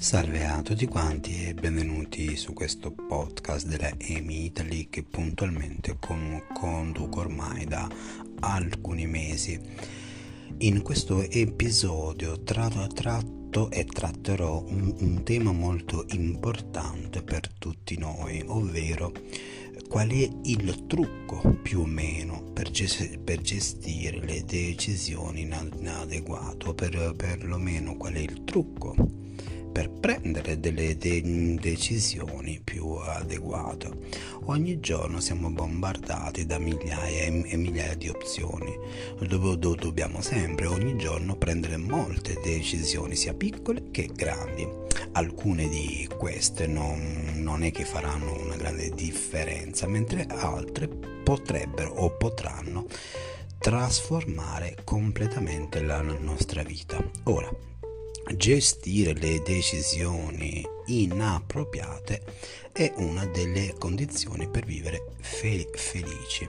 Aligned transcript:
Salve 0.00 0.46
a 0.46 0.62
tutti 0.62 0.86
quanti 0.86 1.48
e 1.48 1.54
benvenuti 1.54 2.36
su 2.36 2.52
questo 2.52 2.92
podcast 2.92 3.66
della 3.66 3.90
EMI 3.98 4.44
Italy 4.44 4.88
che 4.88 5.02
puntualmente 5.02 5.96
con- 5.98 6.40
conduco 6.54 7.18
ormai 7.18 7.64
da 7.64 7.90
alcuni 8.38 9.08
mesi. 9.08 9.60
In 10.58 10.82
questo 10.82 11.20
episodio 11.28 12.40
tratto, 12.44 12.86
tratto 12.86 13.72
e 13.72 13.84
tratterò 13.86 14.62
un, 14.68 14.94
un 15.00 15.24
tema 15.24 15.50
molto 15.50 16.04
importante 16.10 17.24
per 17.24 17.52
tutti 17.58 17.98
noi, 17.98 18.40
ovvero 18.46 19.12
qual 19.88 20.10
è 20.10 20.30
il 20.44 20.86
trucco 20.86 21.58
più 21.60 21.80
o 21.80 21.86
meno 21.86 22.44
per, 22.52 22.70
gest- 22.70 23.18
per 23.18 23.40
gestire 23.40 24.24
le 24.24 24.44
decisioni 24.44 25.40
inadeguate 25.40 26.68
o 26.68 26.74
per, 26.74 27.14
perlomeno 27.16 27.96
qual 27.96 28.12
è 28.12 28.20
il 28.20 28.44
trucco 28.44 29.26
per 29.78 29.90
prendere 29.90 30.58
delle 30.58 30.96
de- 30.96 31.54
decisioni 31.60 32.60
più 32.64 32.94
adeguate. 32.94 33.88
Ogni 34.46 34.80
giorno 34.80 35.20
siamo 35.20 35.50
bombardati 35.50 36.46
da 36.46 36.58
migliaia 36.58 37.26
e 37.26 37.56
migliaia 37.56 37.94
di 37.94 38.08
opzioni. 38.08 38.76
Do- 39.20 39.54
do- 39.54 39.74
dobbiamo 39.76 40.20
sempre 40.20 40.66
ogni 40.66 40.96
giorno 40.98 41.36
prendere 41.36 41.76
molte 41.76 42.40
decisioni, 42.42 43.14
sia 43.14 43.34
piccole 43.34 43.92
che 43.92 44.10
grandi. 44.12 44.66
Alcune 45.12 45.68
di 45.68 46.08
queste 46.18 46.66
non, 46.66 47.34
non 47.36 47.62
è 47.62 47.70
che 47.70 47.84
faranno 47.84 48.36
una 48.36 48.56
grande 48.56 48.90
differenza, 48.90 49.86
mentre 49.86 50.26
altre 50.26 50.88
potrebbero 50.88 51.92
o 51.92 52.16
potranno 52.16 52.84
trasformare 53.60 54.78
completamente 54.82 55.80
la 55.82 56.00
nostra 56.00 56.64
vita. 56.64 57.00
Ora, 57.24 57.48
gestire 58.36 59.14
le 59.14 59.42
decisioni 59.42 60.64
inappropriate 60.86 62.22
è 62.72 62.92
una 62.96 63.24
delle 63.26 63.74
condizioni 63.78 64.48
per 64.48 64.64
vivere 64.64 65.12
fe- 65.20 65.68
felici, 65.72 66.48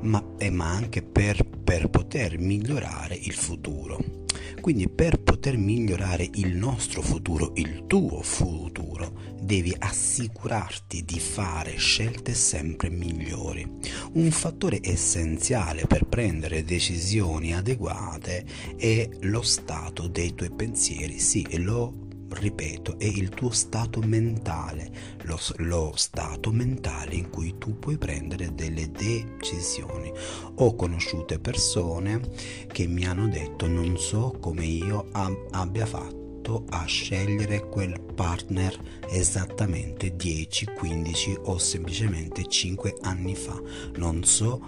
ma, 0.00 0.22
eh, 0.38 0.50
ma 0.50 0.70
anche 0.70 1.02
per, 1.02 1.44
per 1.44 1.88
poter 1.88 2.38
migliorare 2.38 3.14
il 3.14 3.34
futuro. 3.34 4.19
Quindi 4.60 4.88
per 4.88 5.20
poter 5.20 5.56
migliorare 5.56 6.28
il 6.34 6.54
nostro 6.54 7.00
futuro, 7.00 7.52
il 7.54 7.86
tuo 7.86 8.20
futuro, 8.22 9.12
devi 9.40 9.74
assicurarti 9.76 11.04
di 11.04 11.18
fare 11.18 11.76
scelte 11.76 12.34
sempre 12.34 12.90
migliori. 12.90 13.66
Un 14.12 14.30
fattore 14.30 14.80
essenziale 14.82 15.86
per 15.86 16.04
prendere 16.04 16.62
decisioni 16.62 17.54
adeguate 17.54 18.44
è 18.76 19.08
lo 19.22 19.42
stato 19.42 20.06
dei 20.08 20.34
tuoi 20.34 20.50
pensieri. 20.50 21.18
Sì, 21.18 21.46
lo 21.62 22.08
ripeto, 22.30 22.98
è 22.98 23.04
il 23.04 23.28
tuo 23.28 23.50
stato 23.50 24.00
mentale, 24.00 24.90
lo, 25.22 25.38
lo, 25.56 25.92
stato 25.96 26.52
mentale 26.52 27.14
in 27.14 27.30
cui 27.30 27.56
tu 27.58 27.78
puoi 27.78 27.98
prendere 27.98 28.54
delle 28.54 28.90
decisioni. 28.90 30.12
Ho 30.56 30.74
conosciute 30.74 31.38
persone 31.38 32.20
che 32.66 32.86
mi 32.86 33.04
hanno 33.04 33.28
detto 33.28 33.66
non 33.66 33.98
so 33.98 34.36
come 34.40 34.64
io 34.64 35.08
ab- 35.12 35.48
abbia 35.50 35.86
fatto 35.86 36.64
a 36.70 36.84
scegliere 36.84 37.68
quel 37.68 38.00
partner 38.00 38.76
esattamente 39.10 40.16
10, 40.16 40.66
15 40.66 41.38
o 41.44 41.58
semplicemente 41.58 42.46
5 42.46 42.96
anni 43.02 43.34
fa. 43.34 43.60
Non 43.96 44.24
so 44.24 44.60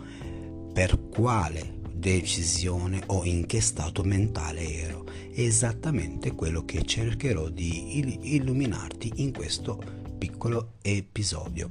per 0.72 1.08
quale 1.08 1.80
decisione 2.02 3.00
o 3.06 3.24
in 3.24 3.46
che 3.46 3.60
stato 3.60 4.02
mentale 4.02 4.74
ero. 4.74 5.06
Esattamente 5.32 6.32
quello 6.32 6.64
che 6.64 6.82
cercherò 6.82 7.48
di 7.48 8.34
illuminarti 8.34 9.12
in 9.16 9.32
questo 9.32 9.80
piccolo 10.18 10.72
episodio. 10.82 11.68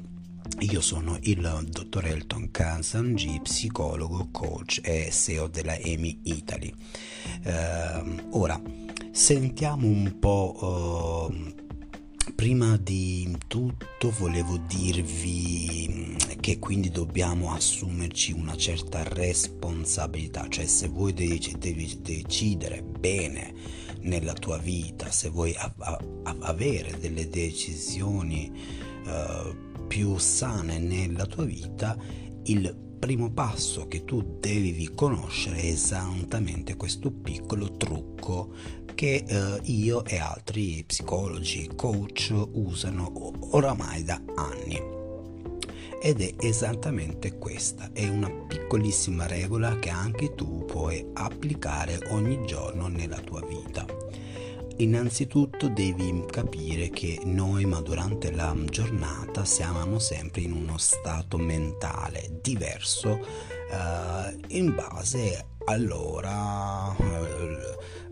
Io 0.60 0.80
sono 0.80 1.18
il 1.24 1.68
dottor 1.70 2.06
Elton 2.06 2.50
Kansanji, 2.50 3.42
psicologo, 3.44 4.30
coach 4.32 4.80
e 4.82 5.10
CEO 5.12 5.48
della 5.48 5.76
EMI 5.76 6.22
Italy. 6.24 6.74
Uh, 7.44 8.40
ora, 8.40 8.60
sentiamo 9.12 9.86
un 9.86 10.18
po' 10.18 11.30
uh, 11.30 11.61
Prima 12.42 12.76
di 12.76 13.38
tutto 13.46 14.10
volevo 14.18 14.58
dirvi 14.66 16.18
che 16.40 16.58
quindi 16.58 16.90
dobbiamo 16.90 17.54
assumerci 17.54 18.32
una 18.32 18.58
certa 18.58 19.04
responsabilità, 19.04 20.48
cioè 20.50 20.66
se 20.66 20.88
vuoi 20.88 21.14
devi, 21.14 21.56
devi 21.60 22.00
decidere 22.02 22.82
bene 22.82 23.54
nella 24.00 24.34
tua 24.34 24.58
vita, 24.58 25.12
se 25.12 25.30
vuoi 25.30 25.54
a, 25.56 25.72
a 25.78 26.36
avere 26.40 26.98
delle 27.00 27.30
decisioni 27.30 28.52
uh, 29.06 29.86
più 29.86 30.18
sane 30.18 30.80
nella 30.80 31.28
tua 31.28 31.44
vita, 31.44 31.96
il 32.46 32.76
primo 33.02 33.32
passo 33.32 33.88
che 33.88 34.04
tu 34.04 34.38
devi 34.40 34.92
conoscere 34.94 35.58
è 35.58 35.66
esattamente 35.66 36.76
questo 36.76 37.12
piccolo 37.12 37.76
trucco 37.76 38.54
che 38.94 39.24
eh, 39.28 39.60
io 39.64 40.06
e 40.06 40.18
altri 40.18 40.84
psicologi, 40.86 41.70
coach 41.76 42.34
usano 42.54 43.12
oramai 43.52 44.04
da 44.04 44.22
anni. 44.36 45.00
Ed 46.04 46.22
è 46.22 46.34
esattamente 46.40 47.38
questa, 47.38 47.90
è 47.94 48.08
una 48.08 48.30
piccolissima 48.30 49.28
regola 49.28 49.78
che 49.78 49.90
anche 49.90 50.34
tu 50.34 50.66
puoi 50.66 51.06
applicare 51.14 52.00
ogni 52.10 52.46
giorno 52.46 52.88
nella 52.88 53.20
tua 53.20 53.46
vita. 53.46 53.86
Innanzitutto 54.78 55.68
devi 55.70 56.26
capire 56.28 56.90
che 56.90 57.20
noi, 57.24 57.66
ma 57.66 57.82
durante 57.82 58.32
la 58.32 58.56
giornata, 58.66 59.46
siamo 59.46 60.00
sempre 60.00 60.42
in 60.42 60.54
uno 60.54 60.80
stato 60.80 61.38
mentale 61.38 62.40
diverso 62.42 63.20
uh, 63.20 64.40
in 64.48 64.74
base 64.74 65.46
all'ora, 65.66 66.96
uh, 66.98 68.11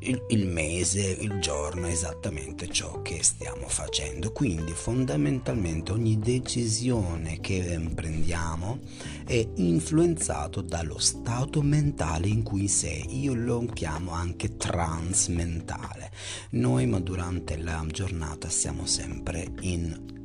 il, 0.00 0.22
il, 0.28 0.46
mese, 0.46 1.02
il 1.02 1.38
giorno, 1.40 1.86
esattamente 1.86 2.68
ciò 2.68 3.02
che 3.02 3.22
stiamo 3.22 3.68
facendo. 3.68 4.32
Quindi 4.32 4.72
fondamentalmente 4.72 5.92
ogni 5.92 6.18
decisione 6.18 7.40
che 7.40 7.80
prendiamo 7.94 8.80
è 9.24 9.46
influenzato 9.56 10.60
dallo 10.60 10.98
stato 10.98 11.62
mentale 11.62 12.28
in 12.28 12.42
cui 12.42 12.68
sei. 12.68 13.20
Io 13.20 13.34
lo 13.34 13.66
chiamo 13.66 14.12
anche 14.12 14.56
transmentale. 14.56 16.10
Noi 16.50 16.86
ma 16.86 17.00
durante 17.00 17.56
la 17.56 17.84
giornata 17.88 18.48
siamo 18.48 18.86
sempre 18.86 19.46
in 19.60 20.16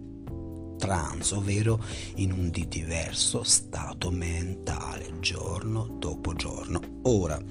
trance, 0.78 1.36
ovvero 1.36 1.82
in 2.16 2.32
un 2.32 2.50
di 2.50 2.68
diverso 2.68 3.44
stato 3.44 4.12
mentale, 4.12 5.14
giorno 5.20 5.88
dopo 5.98 6.34
giorno. 6.34 6.82
Ora, 7.03 7.42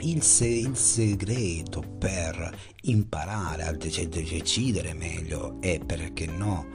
il, 0.00 0.22
se- 0.22 0.46
il, 0.46 0.76
segreto 0.76 1.80
per 1.98 2.56
imparare 2.82 3.64
a 3.64 3.72
decidere 3.72 4.94
meglio 4.94 5.60
e 5.60 5.80
perché 5.84 6.26
no 6.26 6.66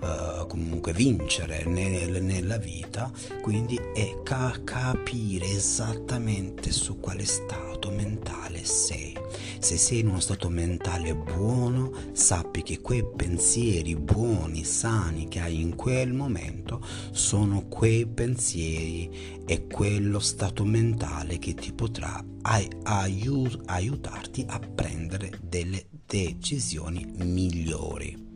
uh, 0.00 0.46
comunque 0.46 0.92
vincere 0.92 1.64
nel, 1.64 2.22
nella 2.22 2.56
vita 2.56 3.10
quindi 3.40 3.78
è 3.94 4.20
ca- 4.22 4.60
capire 4.64 5.46
esattamente 5.46 6.72
su 6.72 6.98
quale 7.00 7.24
stato 7.24 7.90
mentale 7.90 8.64
sei 8.64 9.16
se 9.58 9.76
sei 9.76 10.00
in 10.00 10.08
uno 10.08 10.20
stato 10.20 10.48
mentale 10.48 11.14
buono 11.14 11.92
sappi 12.12 12.62
che 12.62 12.80
quei 12.80 13.04
pensieri 13.04 13.96
buoni 13.96 14.64
sani 14.64 15.28
che 15.28 15.40
hai 15.40 15.60
in 15.60 15.74
quel 15.74 16.12
momento 16.12 16.80
sono 17.10 17.66
quei 17.68 18.06
pensieri 18.06 19.40
e 19.46 19.66
quello 19.66 20.18
stato 20.18 20.64
mentale 20.64 21.38
che 21.38 21.54
ti 21.54 21.72
potrà 21.72 22.22
aiut- 22.42 23.60
aiutarti 23.66 24.44
a 24.48 24.58
prendere 24.58 25.38
delle 25.42 25.86
decisioni 26.06 27.06
migliori. 27.16 28.27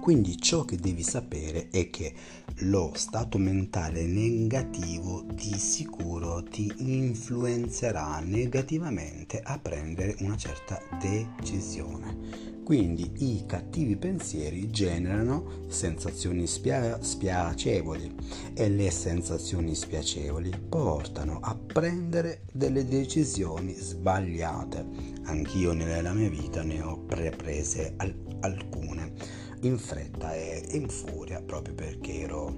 Quindi 0.00 0.40
ciò 0.40 0.64
che 0.64 0.76
devi 0.76 1.02
sapere 1.02 1.68
è 1.70 1.90
che 1.90 2.14
lo 2.62 2.92
stato 2.94 3.36
mentale 3.36 4.02
negativo 4.06 5.24
di 5.32 5.52
sicuro 5.58 6.42
ti 6.42 6.72
influenzerà 6.78 8.18
negativamente 8.20 9.40
a 9.42 9.58
prendere 9.58 10.16
una 10.20 10.36
certa 10.36 10.80
decisione. 10.98 12.60
Quindi 12.64 13.12
i 13.18 13.44
cattivi 13.46 13.96
pensieri 13.96 14.70
generano 14.70 15.64
sensazioni 15.68 16.46
spia- 16.46 17.02
spiacevoli 17.02 18.14
e 18.54 18.68
le 18.70 18.90
sensazioni 18.90 19.74
spiacevoli 19.74 20.50
portano 20.68 21.40
a 21.42 21.54
prendere 21.54 22.42
delle 22.52 22.86
decisioni 22.86 23.74
sbagliate. 23.74 24.86
Anch'io 25.24 25.72
nella 25.72 26.12
mia 26.12 26.30
vita 26.30 26.62
ne 26.62 26.80
ho 26.80 26.98
prese 27.00 27.94
al- 27.96 28.14
alcune 28.40 29.39
in 29.62 29.78
fretta 29.78 30.34
e 30.34 30.64
in 30.72 30.88
furia 30.88 31.42
proprio 31.42 31.74
perché 31.74 32.20
ero 32.20 32.54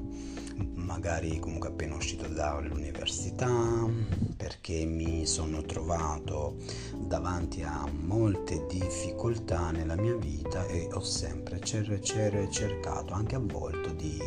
magari 0.75 1.39
comunque 1.39 1.69
appena 1.69 1.97
uscito 1.97 2.29
dall'università, 2.29 3.89
perché 4.37 4.85
mi 4.85 5.27
sono 5.27 5.63
trovato 5.63 6.57
davanti 6.97 7.63
a 7.63 7.89
molte 7.91 8.67
difficoltà 8.69 9.71
nella 9.71 9.97
mia 9.97 10.17
vita 10.17 10.67
e 10.67 10.89
ho 10.93 11.01
sempre 11.01 11.61
cer- 11.61 12.01
cer- 12.01 12.49
cercato 12.51 13.15
anche 13.15 13.37
a 13.37 13.41
volte 13.41 13.95
di, 13.97 14.19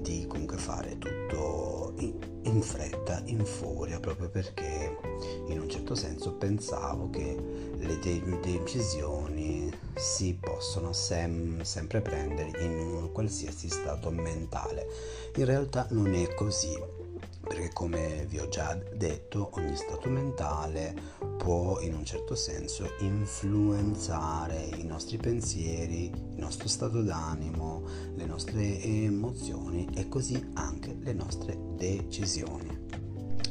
di 0.00 0.26
comunque 0.26 0.56
fare 0.58 0.96
tutto 0.98 1.94
in, 1.98 2.14
in 2.42 2.62
fretta, 2.62 3.22
in 3.26 3.44
furia, 3.44 3.98
proprio 4.00 4.28
perché 4.28 4.96
in 5.48 5.60
un 5.60 5.68
certo 5.68 5.94
senso 5.94 6.34
pensavo 6.34 7.10
che 7.10 7.69
le 7.80 7.98
de- 7.98 8.40
decisioni 8.40 9.72
si 9.94 10.36
possono 10.40 10.92
sem- 10.92 11.62
sempre 11.62 12.00
prendere 12.00 12.62
in 12.62 13.10
qualsiasi 13.12 13.68
stato 13.68 14.10
mentale. 14.10 14.86
In 15.36 15.44
realtà 15.44 15.86
non 15.90 16.14
è 16.14 16.34
così, 16.34 16.76
perché 17.40 17.70
come 17.72 18.26
vi 18.28 18.38
ho 18.38 18.48
già 18.48 18.78
detto, 18.94 19.50
ogni 19.54 19.76
stato 19.76 20.08
mentale 20.08 20.94
può 21.38 21.80
in 21.80 21.94
un 21.94 22.04
certo 22.04 22.34
senso 22.34 22.86
influenzare 23.00 24.68
i 24.76 24.84
nostri 24.84 25.16
pensieri, 25.16 26.04
il 26.06 26.38
nostro 26.38 26.68
stato 26.68 27.02
d'animo, 27.02 27.82
le 28.14 28.26
nostre 28.26 28.80
emozioni 28.82 29.88
e 29.94 30.08
così 30.08 30.50
anche 30.54 30.96
le 31.00 31.12
nostre 31.12 31.58
decisioni. 31.76 33.09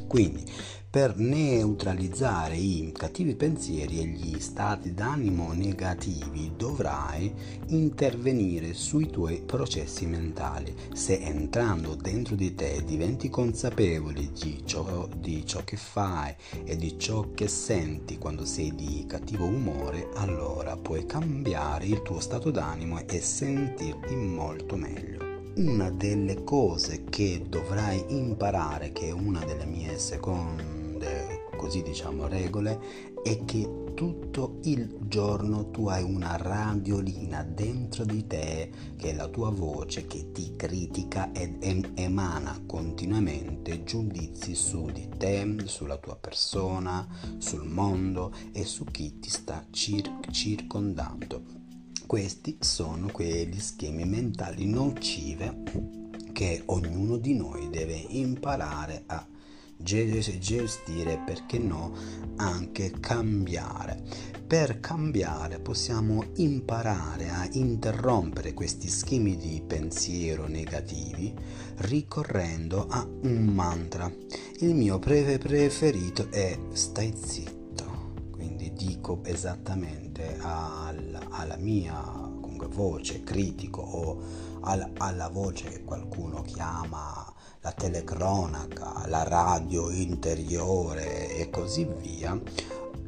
Quindi 0.09 0.43
per 0.89 1.17
neutralizzare 1.17 2.55
i 2.55 2.91
cattivi 2.91 3.35
pensieri 3.35 3.99
e 3.99 4.05
gli 4.05 4.39
stati 4.39 4.95
d'animo 4.95 5.53
negativi 5.53 6.53
dovrai 6.57 7.31
intervenire 7.67 8.73
sui 8.73 9.07
tuoi 9.11 9.43
processi 9.45 10.07
mentali. 10.07 10.75
Se 10.93 11.19
entrando 11.19 11.93
dentro 11.93 12.33
di 12.33 12.55
te 12.55 12.83
diventi 12.83 13.29
consapevole 13.29 14.31
di 14.31 14.63
ciò, 14.65 15.07
di 15.15 15.45
ciò 15.45 15.63
che 15.63 15.77
fai 15.77 16.33
e 16.63 16.75
di 16.75 16.97
ciò 16.97 17.33
che 17.35 17.47
senti 17.47 18.17
quando 18.17 18.43
sei 18.43 18.73
di 18.73 19.05
cattivo 19.07 19.45
umore, 19.45 20.09
allora 20.15 20.75
puoi 20.75 21.05
cambiare 21.05 21.85
il 21.85 22.01
tuo 22.01 22.19
stato 22.19 22.49
d'animo 22.49 22.99
e 23.07 23.21
sentirti 23.21 24.15
molto 24.15 24.75
meglio 24.75 25.28
una 25.59 25.89
delle 25.89 26.45
cose 26.45 27.03
che 27.03 27.45
dovrai 27.49 28.05
imparare, 28.07 28.93
che 28.93 29.07
è 29.07 29.11
una 29.11 29.43
delle 29.43 29.65
mie 29.65 29.99
seconde, 29.99 31.47
così 31.57 31.81
diciamo, 31.81 32.27
regole, 32.27 32.79
è 33.21 33.43
che 33.43 33.91
tutto 33.93 34.59
il 34.63 34.99
giorno 35.01 35.69
tu 35.69 35.89
hai 35.89 36.01
una 36.01 36.37
radiolina 36.37 37.43
dentro 37.43 38.05
di 38.05 38.25
te, 38.25 38.71
che 38.95 39.09
è 39.09 39.13
la 39.13 39.27
tua 39.27 39.49
voce, 39.49 40.07
che 40.07 40.31
ti 40.31 40.55
critica 40.55 41.33
ed 41.33 41.91
emana 41.95 42.63
continuamente 42.65 43.83
giudizi 43.83 44.55
su 44.55 44.85
di 44.85 45.09
te, 45.17 45.55
sulla 45.65 45.97
tua 45.97 46.15
persona, 46.15 47.05
sul 47.37 47.67
mondo 47.67 48.33
e 48.53 48.63
su 48.63 48.85
chi 48.85 49.19
ti 49.19 49.29
sta 49.29 49.65
cir- 49.71 50.31
circondando 50.31 51.58
questi 52.09 52.57
sono 52.59 53.05
quegli 53.11 53.59
schemi 53.59 54.03
mentali 54.03 54.65
nocive 54.65 55.61
che 56.33 56.63
ognuno 56.65 57.17
di 57.17 57.35
noi 57.35 57.69
deve 57.69 57.93
imparare 57.93 59.03
a 59.05 59.23
gestire, 59.77 61.21
perché 61.23 61.59
no, 61.59 61.93
anche 62.37 62.93
cambiare. 62.99 64.01
Per 64.47 64.79
cambiare 64.79 65.59
possiamo 65.59 66.25
imparare 66.37 67.29
a 67.29 67.47
interrompere 67.51 68.55
questi 68.55 68.87
schemi 68.87 69.37
di 69.37 69.61
pensiero 69.61 70.47
negativi 70.47 71.31
ricorrendo 71.75 72.87
a 72.89 73.07
un 73.21 73.43
mantra. 73.53 74.11
Il 74.61 74.73
mio 74.73 74.97
preferito 74.97 76.31
è 76.31 76.57
stai 76.73 77.13
zitto 77.15 77.59
dico 78.79 79.19
esattamente 79.25 80.37
al, 80.39 81.18
alla 81.39 81.57
mia 81.57 81.95
comunque, 82.41 82.67
voce 82.67 83.23
critico 83.23 83.81
o 83.81 84.17
al, 84.61 84.91
alla 84.97 85.29
voce 85.29 85.69
che 85.69 85.83
qualcuno 85.83 86.41
chiama 86.41 87.33
la 87.61 87.71
telecronaca, 87.71 89.05
la 89.07 89.23
radio 89.23 89.89
interiore 89.89 91.35
e 91.35 91.49
così 91.49 91.87
via, 91.99 92.39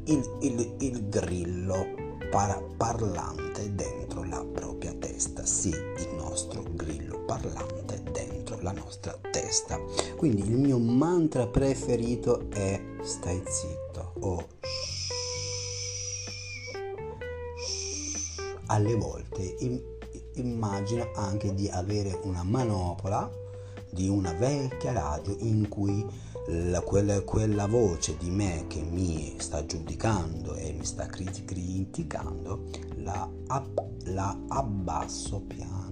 il, 0.04 0.36
il, 0.40 0.74
il 0.80 1.08
grillo 1.08 1.86
par- 2.30 2.62
parlante 2.76 3.74
dentro 3.74 4.24
la 4.24 4.44
propria 4.44 4.92
testa, 4.94 5.44
sì, 5.44 5.68
il 5.70 6.14
nostro 6.16 6.64
grillo 6.72 7.20
parlante 7.24 8.02
dentro 8.12 8.58
la 8.60 8.72
nostra 8.72 9.18
testa. 9.30 9.78
Quindi 10.16 10.42
il 10.42 10.56
mio 10.56 10.78
mantra 10.78 11.46
preferito 11.46 12.48
è 12.50 12.80
stai 13.02 13.42
zitto 13.46 14.12
o 14.20 14.46
shh 14.60 14.91
alle 18.72 18.94
volte 18.94 19.56
immagina 20.34 21.10
anche 21.14 21.54
di 21.54 21.68
avere 21.68 22.18
una 22.22 22.42
manopola 22.42 23.30
di 23.90 24.08
una 24.08 24.32
vecchia 24.32 24.92
radio 24.92 25.36
in 25.40 25.68
cui 25.68 26.04
la, 26.46 26.80
quella, 26.80 27.20
quella, 27.20 27.66
voce 27.66 28.16
di 28.16 28.30
me 28.30 28.64
che 28.66 28.80
mi 28.80 29.36
sta 29.38 29.66
giudicando 29.66 30.54
e 30.54 30.72
mi 30.72 30.84
sta 30.84 31.06
criticando 31.06 32.64
la, 32.96 33.28
la 34.04 34.38
abbasso 34.48 35.40
piano 35.40 35.82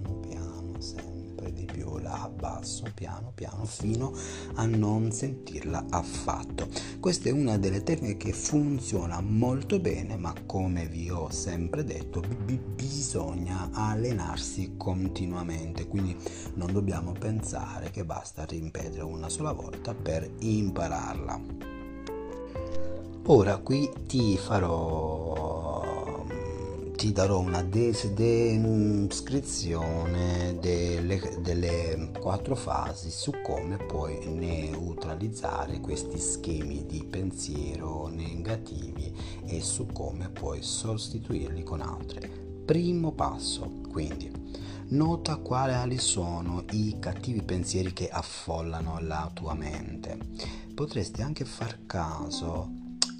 di 1.51 1.65
più, 1.65 1.97
la 1.99 2.23
abbasso 2.23 2.85
piano 2.93 3.31
piano 3.33 3.65
fino 3.65 4.13
a 4.55 4.65
non 4.65 5.11
sentirla 5.11 5.85
affatto. 5.89 6.67
Questa 6.99 7.29
è 7.29 7.31
una 7.31 7.57
delle 7.57 7.83
tecniche 7.83 8.17
che 8.17 8.33
funziona 8.33 9.21
molto 9.21 9.79
bene, 9.79 10.17
ma 10.17 10.33
come 10.45 10.87
vi 10.87 11.09
ho 11.09 11.29
sempre 11.29 11.83
detto, 11.83 12.21
b- 12.21 12.57
bisogna 12.75 13.69
allenarsi 13.71 14.73
continuamente, 14.77 15.87
quindi 15.87 16.15
non 16.55 16.71
dobbiamo 16.71 17.13
pensare 17.13 17.91
che 17.91 18.05
basta 18.05 18.45
ripetere 18.45 19.03
una 19.03 19.29
sola 19.29 19.51
volta 19.51 19.93
per 19.93 20.29
impararla. 20.39 21.41
Ora 23.27 23.57
qui 23.57 23.89
ti 24.07 24.35
farò 24.37 25.90
ti 27.01 27.11
darò 27.11 27.39
una 27.39 27.63
descrizione 27.63 28.59
delle, 30.59 31.39
delle 31.41 32.11
quattro 32.19 32.55
fasi 32.55 33.09
su 33.09 33.31
come 33.41 33.77
puoi 33.77 34.23
neutralizzare 34.27 35.79
questi 35.79 36.19
schemi 36.19 36.85
di 36.85 37.03
pensiero 37.03 38.05
negativi 38.05 39.11
e 39.47 39.61
su 39.61 39.87
come 39.87 40.29
puoi 40.29 40.61
sostituirli 40.61 41.63
con 41.63 41.81
altri. 41.81 42.29
Primo 42.63 43.13
passo, 43.13 43.81
quindi, 43.89 44.31
nota 44.89 45.37
quali 45.37 45.97
sono 45.97 46.65
i 46.69 46.97
cattivi 46.99 47.41
pensieri 47.41 47.93
che 47.93 48.09
affollano 48.09 48.99
la 49.01 49.27
tua 49.33 49.55
mente. 49.55 50.19
Potresti 50.75 51.23
anche 51.23 51.45
far 51.45 51.79
caso 51.87 52.69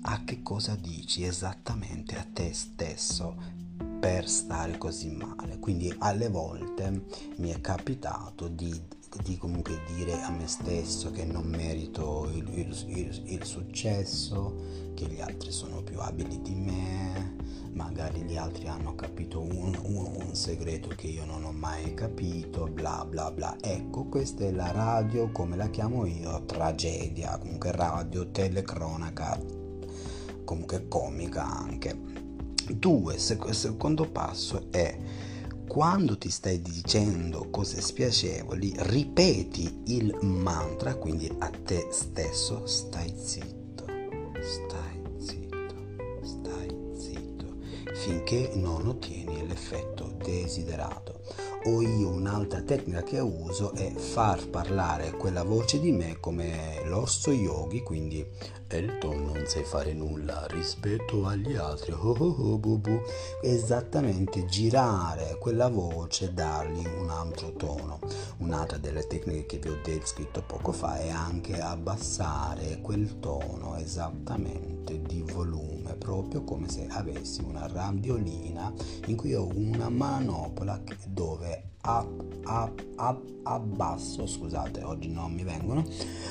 a 0.03 0.23
che 0.23 0.43
cosa 0.43 0.75
dici 0.75 1.23
esattamente 1.23 2.15
a 2.15 2.27
te 2.31 2.53
stesso 2.53 3.60
per 4.01 4.27
stare 4.27 4.79
così 4.79 5.11
male. 5.11 5.59
Quindi 5.59 5.93
alle 5.99 6.27
volte 6.27 7.03
mi 7.35 7.51
è 7.51 7.61
capitato 7.61 8.47
di, 8.47 8.81
di 9.23 9.37
comunque 9.37 9.79
dire 9.95 10.19
a 10.23 10.31
me 10.31 10.47
stesso 10.47 11.11
che 11.11 11.23
non 11.23 11.45
merito 11.45 12.27
il, 12.33 12.49
il, 12.57 12.75
il, 12.87 13.21
il 13.25 13.43
successo, 13.45 14.89
che 14.95 15.05
gli 15.05 15.21
altri 15.21 15.51
sono 15.51 15.83
più 15.83 15.99
abili 15.99 16.41
di 16.41 16.55
me, 16.55 17.35
magari 17.73 18.21
gli 18.21 18.37
altri 18.37 18.67
hanno 18.67 18.95
capito 18.95 19.39
un, 19.39 19.79
un, 19.83 20.15
un, 20.15 20.35
segreto 20.35 20.89
che 20.89 21.05
io 21.05 21.23
non 21.25 21.43
ho 21.45 21.51
mai 21.51 21.93
capito, 21.93 22.65
bla 22.65 23.05
bla 23.07 23.29
bla. 23.31 23.55
Ecco, 23.61 24.05
questa 24.05 24.45
è 24.45 24.51
la 24.51 24.71
radio, 24.71 25.31
come 25.31 25.55
la 25.55 25.69
chiamo 25.69 26.07
io, 26.07 26.43
tragedia, 26.45 27.37
comunque 27.37 27.71
radio, 27.71 28.31
telecronaca, 28.31 29.39
comunque 30.43 30.87
comica 30.87 31.45
anche. 31.45 32.10
Due, 32.69 33.15
il 33.15 33.55
secondo 33.55 34.09
passo 34.09 34.67
è 34.71 34.97
quando 35.67 36.17
ti 36.17 36.29
stai 36.29 36.61
dicendo 36.61 37.49
cose 37.49 37.79
spiacevoli, 37.79 38.73
ripeti 38.77 39.83
il 39.85 40.17
mantra, 40.21 40.95
quindi 40.95 41.33
a 41.39 41.49
te 41.49 41.87
stesso, 41.91 42.65
stai 42.65 43.13
zitto, 43.15 43.85
stai 44.41 45.01
zitto, 45.17 45.75
stai 46.23 46.77
zitto, 46.97 47.55
finché 47.93 48.51
non 48.55 48.85
ottieni 48.87 49.47
l'effetto 49.47 50.13
desiderato. 50.21 51.10
O 51.65 51.81
io 51.81 52.09
un'altra 52.09 52.61
tecnica 52.61 53.03
che 53.03 53.19
uso 53.19 53.73
è 53.73 53.91
far 53.91 54.47
parlare 54.47 55.11
quella 55.11 55.43
voce 55.43 55.79
di 55.79 55.91
me 55.91 56.17
come 56.19 56.81
l'orso 56.85 57.31
yogi, 57.31 57.81
quindi 57.83 58.25
Elton 58.67 59.25
non 59.25 59.43
sai 59.45 59.63
fare 59.63 59.93
nulla 59.93 60.47
rispetto 60.47 61.25
agli 61.25 61.55
altri, 61.55 61.91
oh 61.91 62.15
oh 62.17 62.35
oh 62.51 62.57
bu 62.57 62.77
bu. 62.77 63.01
esattamente 63.41 64.45
girare 64.45 65.37
quella 65.39 65.67
voce, 65.67 66.33
dargli 66.33 66.85
un 66.85 67.09
altro 67.09 67.51
tono. 67.53 67.99
Un'altra 68.37 68.77
delle 68.77 69.05
tecniche 69.07 69.45
che 69.45 69.57
vi 69.57 69.69
ho 69.69 69.77
descritto 69.83 70.41
poco 70.41 70.71
fa 70.71 70.97
è 70.97 71.09
anche 71.09 71.59
abbassare 71.59 72.79
quel 72.81 73.19
tono 73.19 73.75
esattamente 73.75 75.01
di 75.01 75.21
volume, 75.21 75.95
proprio 75.95 76.43
come 76.43 76.69
se 76.69 76.87
avessi 76.89 77.43
una 77.43 77.67
radiolina 77.67 78.73
in 79.07 79.15
cui 79.17 79.33
ho 79.33 79.47
una 79.53 79.89
manopola 79.89 80.81
dove 81.07 81.50
abbasso, 83.43 84.27
scusate, 84.27 84.83
oggi 84.83 85.09
non 85.09 85.33
mi 85.33 85.43
vengono, 85.43 85.83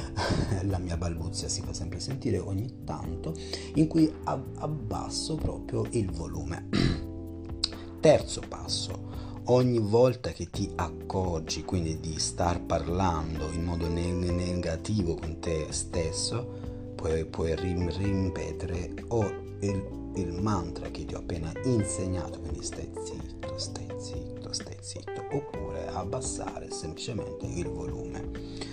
la 0.63 0.79
mia 0.79 0.97
balbuzia 0.97 1.49
si 1.49 1.63
fa 1.63 1.73
sempre 1.73 2.01
sentire 2.01 2.39
ogni 2.39 2.85
tanto, 2.85 3.35
in 3.75 3.87
cui 3.87 4.13
abbasso 4.25 5.35
proprio 5.37 5.87
il 5.91 6.11
volume. 6.11 6.69
Terzo 8.01 8.43
passo, 8.49 9.09
ogni 9.47 9.79
volta 9.79 10.31
che 10.31 10.49
ti 10.49 10.71
accorgi 10.77 11.65
quindi 11.65 12.01
di 12.01 12.19
star 12.19 12.63
parlando 12.63 13.51
in 13.51 13.65
modo 13.65 13.89
negativo 13.89 15.17
con 15.17 15.39
te 15.41 15.67
stesso, 15.71 16.93
puoi, 16.95 17.25
puoi 17.27 17.55
ripetere 17.57 18.95
o 19.09 19.49
il, 19.61 20.13
il 20.17 20.33
mantra 20.41 20.91
che 20.91 21.05
ti 21.05 21.15
ho 21.15 21.19
appena 21.19 21.53
insegnato, 21.65 22.41
quindi 22.41 22.63
stai 22.63 22.91
zitto, 23.03 23.59
stai 23.59 23.89
zitto, 23.99 24.40
stai 24.53 24.77
zitto, 24.81 25.25
oppure 25.33 25.89
abbassare 25.89 26.71
semplicemente 26.71 27.47
il 27.47 27.69
volume. 27.69 28.69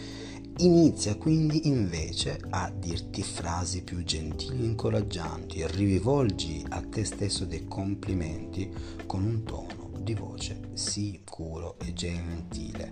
Inizia 0.59 1.15
quindi 1.17 1.67
invece 1.67 2.39
a 2.49 2.71
dirti 2.71 3.21
frasi 3.21 3.83
più 3.83 4.03
gentili 4.03 4.63
e 4.63 4.65
incoraggianti, 4.65 5.67
rivolgi 5.67 6.65
a 6.69 6.81
te 6.81 7.05
stesso 7.05 7.45
dei 7.45 7.67
complimenti 7.67 8.67
con 9.05 9.23
un 9.23 9.43
tono 9.43 9.91
di 9.99 10.15
voce 10.15 10.69
sicuro 10.73 11.77
e 11.77 11.93
gentile. 11.93 12.91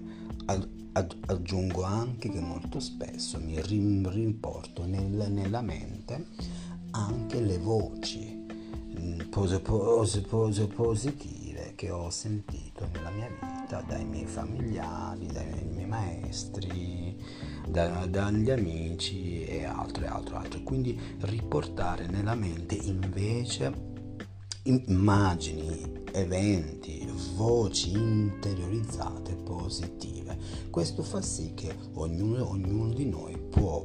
aggiungo 1.25 1.82
anche 1.82 2.30
che 2.30 2.39
molto 2.39 2.80
spesso 2.80 3.39
mi 3.39 3.60
rimporto 3.60 4.86
nel, 4.86 5.32
nella 5.32 5.62
mente 5.62 6.27
anche 6.92 7.42
le 7.42 7.58
voci 7.58 8.46
mm, 9.00 9.22
pose, 9.30 9.60
pose, 9.60 10.22
pose, 10.22 10.68
positive 10.68 11.44
che 11.75 11.91
ho 11.91 12.10
sentito 12.10 12.88
nella 12.94 13.10
mia 13.10 13.27
vita 13.27 13.82
dai 13.82 14.05
miei 14.05 14.25
familiari, 14.25 15.27
dai 15.27 15.65
miei 15.65 15.86
maestri, 15.86 17.22
da, 17.67 18.05
dagli 18.05 18.50
amici 18.50 19.44
e 19.44 19.65
altro 19.65 20.03
e 20.05 20.08
altro, 20.08 20.38
altro. 20.38 20.62
Quindi 20.63 21.00
riportare 21.20 22.08
nella 22.08 22.36
mente 22.36 22.75
invece 22.75 23.94
immagini, 24.63 26.03
eventi, 26.12 27.08
voci 27.36 27.91
interiorizzate 27.91 29.36
positive. 29.36 30.38
Questo 30.70 31.03
fa 31.03 31.22
sì 31.22 31.53
che 31.53 31.75
ognuno, 31.94 32.50
ognuno 32.50 32.94
di 32.94 33.05
noi 33.05 33.38
può 33.38 33.84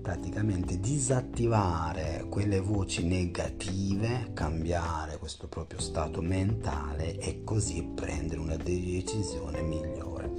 praticamente 0.00 0.80
disattivare 0.80 2.26
quelle 2.28 2.60
voci 2.60 3.06
negative, 3.06 4.30
cambiare 4.32 5.18
questo 5.18 5.46
proprio 5.48 5.80
stato 5.80 6.20
mentale 6.20 7.18
e 7.18 7.44
così 7.44 7.82
prendere 7.94 8.40
una 8.40 8.56
decisione 8.56 9.62
migliore. 9.62 10.30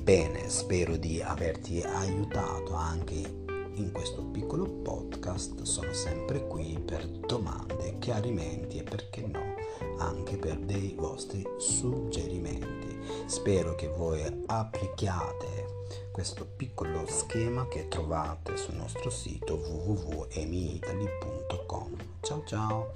Bene, 0.00 0.48
spero 0.48 0.96
di 0.96 1.20
averti 1.20 1.80
aiutato 1.80 2.74
anche 2.74 3.40
in 3.74 3.90
questo 3.92 4.24
piccolo 4.24 4.64
podcast. 4.66 5.62
Sono 5.62 5.92
sempre 5.92 6.46
qui 6.46 6.78
per 6.84 7.06
domande, 7.06 7.96
chiarimenti 7.98 8.78
e 8.78 8.82
perché 8.82 9.26
no, 9.26 9.54
anche 9.98 10.36
per 10.36 10.58
dei 10.58 10.94
vostri 10.96 11.44
suggerimenti. 11.58 12.98
Spero 13.26 13.74
che 13.74 13.88
voi 13.88 14.22
applichiate 14.46 15.71
questo 16.10 16.44
piccolo 16.44 17.06
schema 17.06 17.68
che 17.68 17.86
trovate 17.88 18.56
sul 18.56 18.74
nostro 18.74 19.10
sito 19.10 19.54
www.emiitaly.com. 19.54 21.96
Ciao 22.20 22.42
ciao! 22.44 22.90